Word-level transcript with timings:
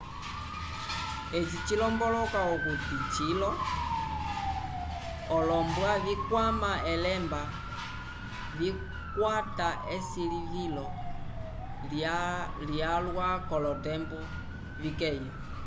eci 1.37 1.57
cilomboloka 1.67 2.39
okuti 2.53 2.95
cilo 3.13 3.51
olombwa 5.37 5.91
vikwama 6.05 6.71
elemba 6.93 7.41
vikakwata 8.57 9.69
esilivilo 9.95 10.87
lyalwa 12.71 13.27
k'olotembo 13.47 14.19
vikeya 14.81 15.29